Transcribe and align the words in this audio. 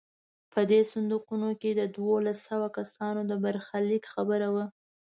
په 0.51 0.59
دې 0.71 0.81
صندوقونو 0.91 1.49
کې 1.61 1.71
د 1.75 1.81
دولس 1.97 2.37
سوه 2.49 2.67
کسانو 2.77 3.21
د 3.29 3.31
برخلیک 3.45 4.03
خبره 4.13 4.47
وه. 4.55 4.65